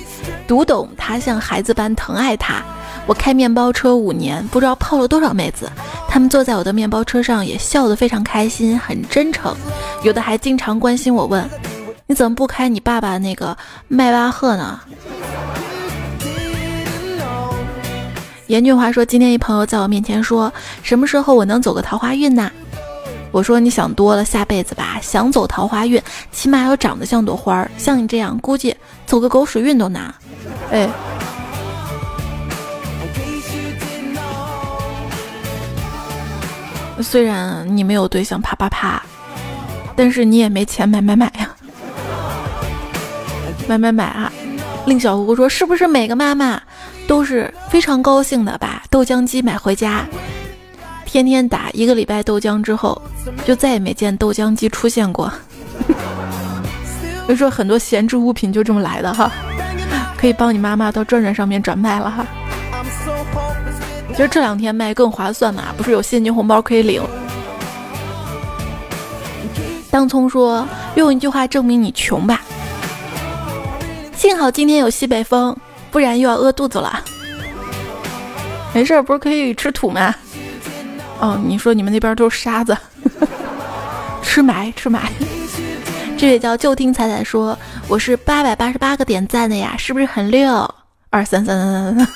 [0.46, 2.62] 读懂她，像孩子般疼爱她。
[3.06, 5.70] 我开面包车五年，不知道泡了多少妹子，
[6.08, 9.54] 他们坐在我的面包车上也笑得非常开心，很真诚，
[10.04, 11.46] 有的还经常关心我，问
[12.06, 13.56] 你怎么不开你爸爸那个
[13.88, 14.80] 迈巴赫呢？”
[18.46, 22.50] 严俊华说：“今天一朋友在我面前说，什么时候我能走个桃花运呢？”
[23.34, 25.00] 我说你想多了，下辈子吧。
[25.02, 27.68] 想走桃花运，起码要长得像朵花儿。
[27.76, 28.72] 像你这样，估计
[29.06, 30.14] 走个狗屎运都难。
[30.70, 30.88] 哎，
[37.02, 39.02] 虽然你没有对象，啪啪啪，
[39.96, 41.50] 但是你也没钱买买买呀，
[43.66, 44.30] 买买买啊！
[44.86, 46.62] 令小胡说，是不是每个妈妈
[47.08, 50.06] 都是非常高兴的把豆浆机买回家？
[51.14, 53.00] 天天打一个礼拜豆浆之后，
[53.44, 55.32] 就再也没见豆浆机出现过。
[57.24, 59.30] 所以说很多闲置物品就这么来的哈，
[60.16, 62.26] 可以帮你妈妈到转转上面转卖了哈。
[64.08, 67.00] 其实这两天卖更划算嘛，不是有现金红包可以领。
[69.92, 72.40] 当葱说用一句话证明你穷吧，
[74.16, 75.56] 幸好今天有西北风，
[75.92, 77.04] 不然又要饿肚子了。
[78.72, 80.12] 没事儿，不是可以吃土吗？
[81.20, 82.76] 哦，你说你们那边都是沙子，
[84.22, 85.10] 吃埋吃埋。
[86.16, 90.74] 这位叫就听彩彩说，我是八百八十八个点赞的呀，是不是很溜？
[91.10, 92.08] 二三三三三三。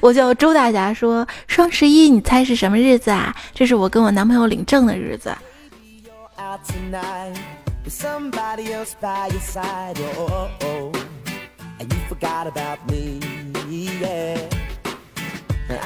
[0.00, 3.34] 我叫周大侠说，双十一你猜是什么日子啊？
[3.54, 5.34] 这是我跟我男朋友领证的日子。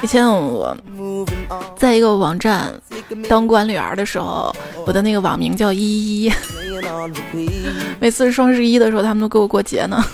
[0.01, 0.75] 以前我
[1.75, 2.73] 在一个网站
[3.29, 6.31] 当管理员的时候，我的那个网名叫依依。
[7.99, 10.03] 每次双十一的时候，他们都给我过节呢。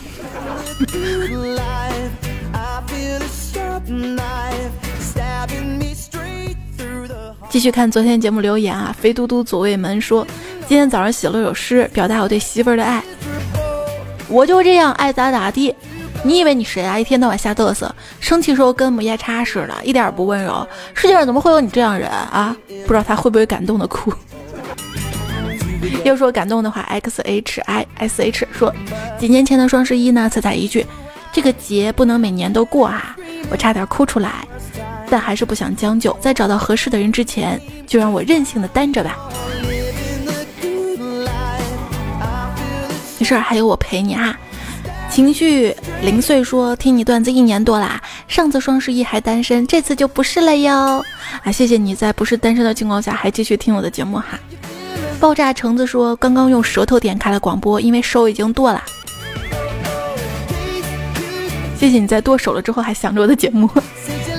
[7.50, 10.26] 继续看昨天节目留言啊，肥嘟嘟左卫门说，
[10.68, 13.04] 今天早上写了首诗，表达我对媳妇儿的爱。
[14.28, 15.76] 我就这样爱咋咋地。
[16.26, 16.98] 你以为你谁啊？
[16.98, 20.66] 一天到晚瞎嘚瑟，生气时候跟母夜叉似的，一点也不温柔。
[20.94, 22.56] 世界上怎么会有你这样人啊？
[22.88, 24.12] 不知道他会不会感动的哭。
[26.06, 28.74] 要说感动的话，X H I S H 说，
[29.20, 30.86] 几年前的双十一呢，彩彩一句，
[31.34, 33.16] 这个节不能每年都过啊，
[33.50, 34.48] 我差点哭出来，
[35.10, 39.18] 但还是不想将就，在找到合适的人之前，就让我任性的单着吧。
[43.20, 44.38] 没事，还有我陪你啊。
[45.13, 51.06] 情绪零碎说：“听你段子一年多啦，上次双十一还单身，这次就不是了哟。
[51.44, 54.40] 啊，谢谢你在不是单身的情况下还继续听我的节目哈。”
[55.21, 58.83] 爆炸橙子说：“刚刚用舌头点开了广播，因为手已经剁了。”
[61.77, 63.69] 谢谢你在剁手了之后还想着我的节目，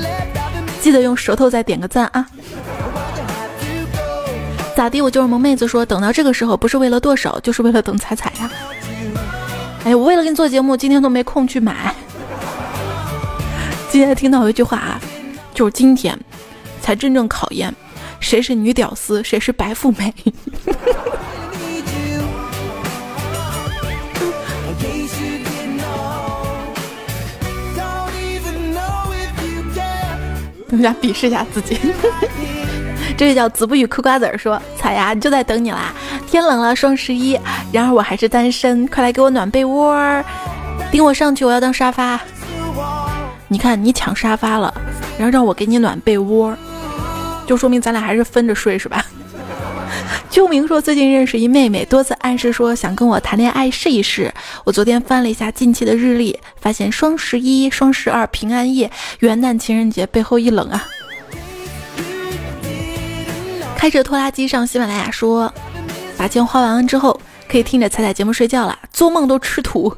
[0.83, 2.27] 记得用舌头再点个赞啊。
[4.77, 5.01] 咋地？
[5.01, 8.51] 我就是萌妹子说，等到这个时候不是为了剁手，就是为了等彩彩呀。
[9.85, 11.95] 哎，我为了给你做节目，今天都没空去买。
[13.91, 15.01] 今天听到一句话啊，
[15.53, 16.19] 就是今天
[16.81, 17.73] 才真正考验
[18.19, 20.15] 谁是女屌丝，谁是白富美。
[30.73, 31.79] 大家鄙视一下自己。
[33.17, 35.95] 这位叫子不语嗑瓜子儿说：“彩呀，就在等你啦！
[36.27, 37.39] 天冷了，双十一，
[37.71, 40.25] 然而我还是单身，快来给我暖被窝儿，
[40.91, 42.21] 顶我上去，我要当沙发。
[43.47, 44.75] 你看你抢沙发了，
[45.17, 46.59] 然后让我给你暖被窝儿，
[47.47, 49.05] 就说明咱俩还是分着睡是吧？
[50.29, 54.35] 秋明说最近认识一妹妹，多次暗示说想跟我谈恋爱试一试。
[54.65, 58.91] 我昨天翻了一下近期的日历，发现双十一、双十二、平安夜、
[59.21, 60.85] 元旦、情人节背后一冷啊。
[63.85, 65.53] 开着拖拉机上喜马拉雅说，
[66.17, 69.95] 把钱花完了之后可以听着彩彩节目睡觉了，做梦都吃土。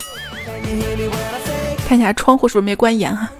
[1.87, 3.30] 看一下窗户是不是没关严啊？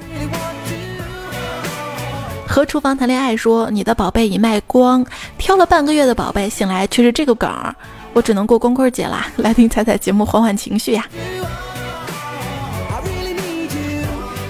[2.47, 5.05] 和厨房谈恋爱说你的宝贝已卖光，
[5.37, 7.75] 挑了半个月的宝贝醒来却是这个梗儿，
[8.13, 11.05] 我只能过光棍节啦，来听彩彩节目缓缓情绪呀。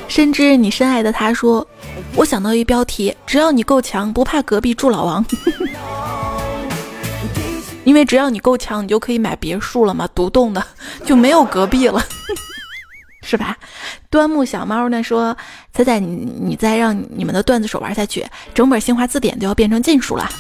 [0.09, 1.67] 深知你深爱的他说，
[2.17, 5.23] 我想到一标题，只要你够强，不怕隔壁住老王，
[7.85, 10.65] 因为只要你够强，你就可以买别墅了嘛，独栋的
[11.05, 12.03] 就没有隔壁了。
[13.23, 13.57] 是吧？
[14.09, 15.37] 端木小猫呢说
[15.75, 20.31] ：“仔仔，你你再让你们的段子手玩下去，整本新华字典都要变成禁书了。”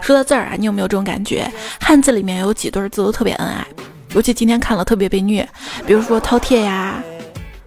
[0.00, 1.50] 说到这儿啊，你有没有这种感觉？
[1.80, 3.66] 汉字里面有几对字都特别恩爱，
[4.14, 5.48] 尤其今天看了特别被虐。
[5.86, 7.02] 比如说饕餮呀、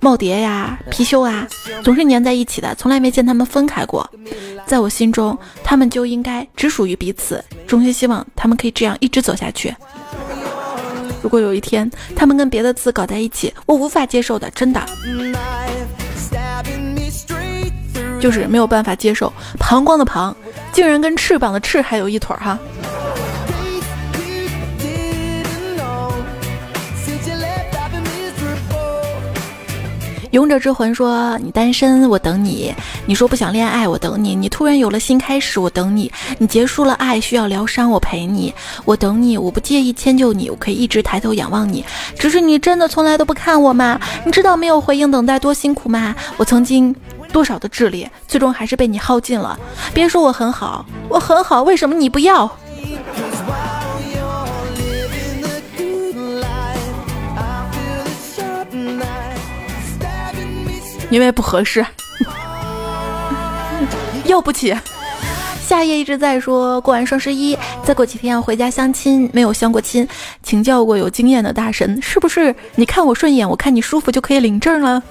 [0.02, 1.48] 耄耋呀、貔貅啊，
[1.84, 4.10] 总是粘在一起的，从来没见他们分开过。
[4.66, 7.44] 在我心中，他们就应该只属于彼此。
[7.68, 9.74] 衷心希望他们可以这样一直走下去。
[11.22, 14.84] 如果有一天他们跟别的字搞在一起，我无法接受的，真的，
[18.20, 19.32] 就是没有办法接受。
[19.60, 20.36] 膀胱的膀，
[20.72, 22.58] 竟然跟翅膀的翅还有一腿儿哈。
[30.32, 32.74] 勇者之魂说：“你单身，我等你；
[33.06, 38.54] 你说不想恋爱，我等你；你突然有了新开始，我等你；你结束了爱，需要疗伤，我陪你。
[38.86, 41.84] 我等你，我不介意迁就你，我可以一直抬头仰望你。
[42.18, 44.00] 只是你真的从来都不看我吗？
[44.26, 46.16] 你知道没有回应等待多辛苦吗？
[46.38, 46.96] 我曾经
[47.34, 49.60] 多少的智力，最终还是被你耗尽了。
[49.94, 52.50] 别说我很好，我很好，为什么你不要？”
[61.12, 61.86] 因为不合适，
[64.26, 64.76] 要不起。
[65.68, 70.08] 夏夜一直在说，过完双十一，再过几天要回家相亲，没有相过亲，
[70.42, 72.56] 请教过有经验的大神，是不是？
[72.76, 75.04] 你看我顺眼，我看你舒服，就可以领证了？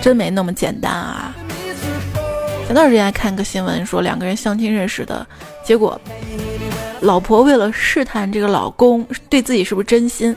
[0.00, 1.34] 真没那么简单啊！
[2.66, 5.26] 前段时间还看个新闻，说两个人相亲认识的，
[5.64, 6.00] 结果
[7.00, 10.34] 老婆为了试探这个老公对自己是不是真心。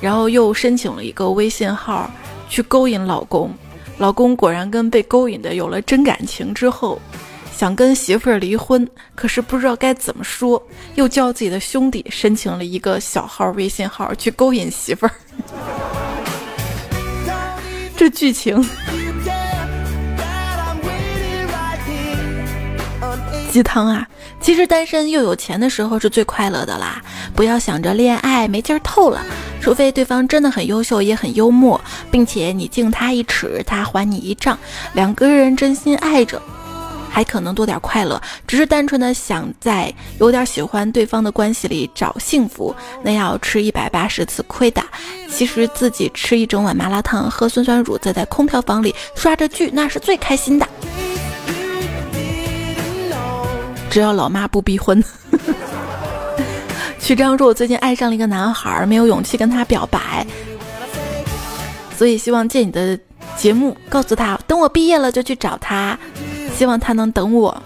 [0.00, 2.10] 然后又申请了一个微信号
[2.48, 3.52] 去勾引老公，
[3.98, 7.00] 老公果然跟被勾引的有了真感情之后，
[7.56, 10.62] 想跟媳妇儿离婚，可是不知道该怎么说，
[10.94, 15.12] 又叫自己的兄弟申请了一个小号微信号去勾引媳妇儿，
[17.96, 18.62] 这剧情。
[23.50, 24.06] 鸡汤啊！
[24.40, 27.02] 其实单身又有钱的时候是最快乐的啦！
[27.34, 29.20] 不要想着恋爱没劲儿透了，
[29.60, 31.80] 除非对方真的很优秀，也很幽默，
[32.10, 34.56] 并且你敬他一尺，他还你一丈，
[34.92, 36.40] 两个人真心爱着，
[37.10, 38.22] 还可能多点快乐。
[38.46, 44.80] 只是单纯的想在有点喜欢对方的关系里找幸福，那要吃一百八十次亏的。
[45.28, 50.68] 其实自己吃一整碗麻辣烫，喝酸酸乳，再在空调房里刷着剧，那是最开心的。
[53.96, 55.02] 只要老妈不逼婚。
[56.98, 60.26] 曲张说：“我最近爱上了一个男孩，没有勇气跟他表白，
[61.96, 62.98] 所以希望借你的
[63.38, 65.98] 节目告诉他，等我毕业了就去找他，
[66.54, 67.56] 希望他能等我。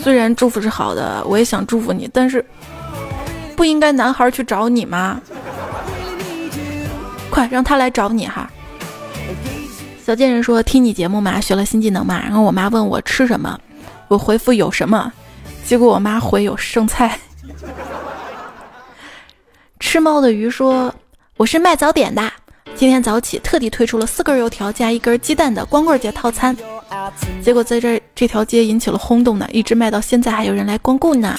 [0.00, 2.46] 虽然祝福是好的，我也想祝福你，但是
[3.56, 5.20] 不应该男孩去找你吗？
[7.28, 8.48] 快让他来找你哈。”
[10.06, 13.58] 小贱人说：“听你节目嘛，学了新技能嘛。”然后我妈问我吃什么。
[14.10, 15.12] 我回复有什么，
[15.64, 17.16] 结果我妈回有剩菜。
[19.78, 20.92] 吃猫的鱼说
[21.38, 22.28] ：“我是卖早点的，
[22.74, 26.56] 今天早起特地推出了四根油条加一根鸡蛋的光棍节套餐，
[27.40, 31.38] 结果在这这条街引起了轰动呢，一直卖到现在还有人来光顾呢。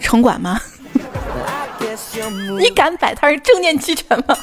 [0.00, 0.60] 城管吗？
[2.58, 4.36] 你敢摆摊正念齐全吗？”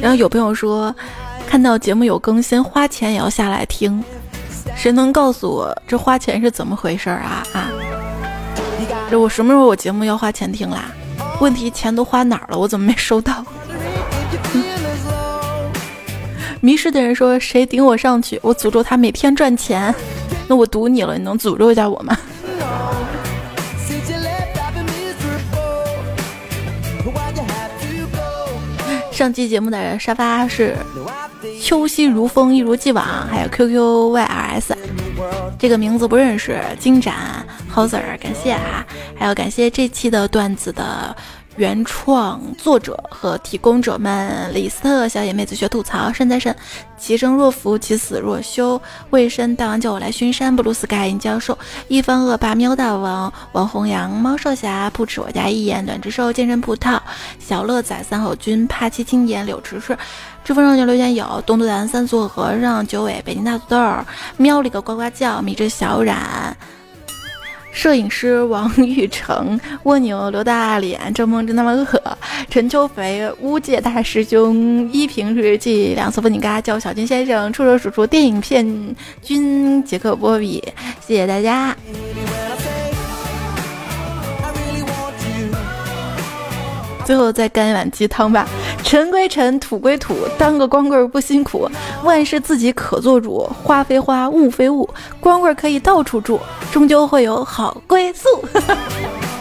[0.00, 0.94] 然后有朋友说，
[1.46, 4.02] 看到节目有更新，花钱也要下来听。
[4.76, 7.44] 谁能告诉我这花钱是怎么回事啊？
[7.52, 7.68] 啊！
[9.10, 10.84] 这我什么时候我节目要花钱听啦？
[11.40, 12.58] 问题钱都花哪儿了？
[12.58, 13.44] 我怎么没收到？
[16.60, 19.94] 迷失的人说：“谁顶我上去，我诅咒他每天赚钱。”
[20.48, 22.16] 那我赌你了，你能诅咒一下我吗？
[29.18, 30.76] 上期节目的沙发是
[31.60, 34.76] 秋夕如风，一如既往，还有 QQYRS
[35.58, 37.44] 这个名字不认识，金盏
[37.74, 38.86] Hoser 感谢啊，
[39.18, 41.16] 还有感谢这期的段子的。
[41.58, 46.54] 原创作者和提供者们：李斯特、小野妹子学吐槽、山在肾、
[46.96, 48.80] 其生若福、其死若休、
[49.10, 57.00] 卫生大王叫我来巡山、布鲁斯盖因教授、一方恶霸、喵大王、王红阳、猫少侠、不吃我家一眼、短之兽、健身葡萄、
[57.40, 59.98] 小乐仔、三好君、帕奇青年、柳迟迟、
[60.44, 63.94] 知风少年刘建友、东都南三座和尚、九尾、北京大土豆、
[64.36, 66.56] 喵里个呱呱叫、迷之小冉。
[67.78, 71.86] 摄影师王玉成、 蜗牛刘大脸、郑梦真那么恶、
[72.50, 78.66] 陈秋肥、巫界大师兄、一瓶日记、两次风景嘎叫小金先生、出手数出电影片
[79.22, 80.60] 君、杰克波比，
[81.06, 81.76] 谢谢大家。
[87.04, 88.46] 最后再干一碗鸡汤吧。
[88.82, 91.70] 尘归尘，土归土，当个光棍不辛苦。
[92.02, 94.88] 万事自己可做主，花非花，雾非雾。
[95.20, 96.40] 光棍可以到处住，
[96.72, 98.26] 终究会有好归宿。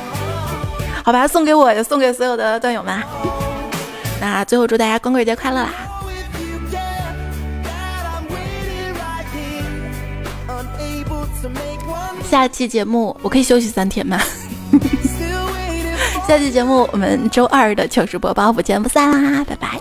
[1.04, 3.02] 好吧，送给我，也送给所有的段友们。
[4.20, 5.70] 那最后祝大家光棍节快乐啦！
[12.30, 14.20] 下期节目我可以休息三天吗？
[16.28, 19.80] 下期节目我们周二的糗事播报不见不散啦，拜拜。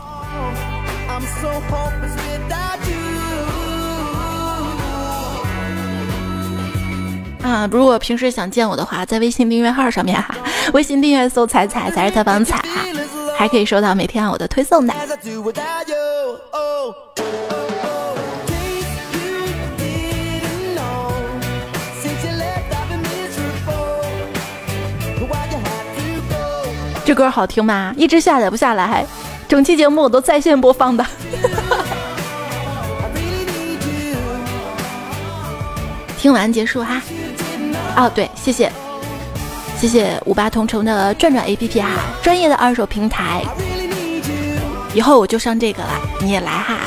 [7.43, 10.37] 啊，如果平时想见我的话，在微信订阅号上面哈，
[10.73, 12.63] 微信订阅搜“彩彩才是采访彩”，
[13.37, 14.95] 还可以收到每天我的推送的。
[27.07, 27.95] 这歌好听吗？
[27.97, 29.07] 一直下载不下来，
[29.47, 31.07] 整期节目我都在线播放的。
[36.19, 37.01] 听完结束哈。
[37.95, 38.69] 哦，对，谢谢，
[39.79, 41.91] 谢谢五八同城的转转 APP 哈，
[42.25, 43.45] 专业的二手平台。
[44.93, 45.91] 以后我就上这个了，
[46.21, 46.81] 你也来哈。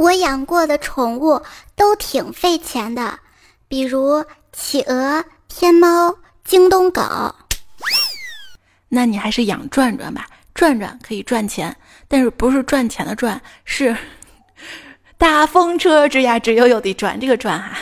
[0.00, 1.42] 我养过的宠物
[1.76, 3.18] 都挺费钱的，
[3.68, 7.02] 比如企鹅、天猫、京东狗。
[8.88, 11.76] 那你还是养转转吧，转转可以赚钱，
[12.08, 13.94] 但是不是赚钱的赚，是
[15.18, 17.76] 大风车吱呀，吱悠悠的转这个转哈。